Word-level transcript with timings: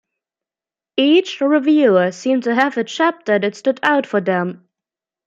Each 0.97 1.41
reviewer 1.41 2.11
seemed 2.11 2.41
to 2.45 2.55
have 2.55 2.75
a 2.75 2.83
chapter 2.83 3.37
that 3.37 3.55
stood 3.55 3.79
out 3.83 4.07
for 4.07 4.19
them. 4.19 4.67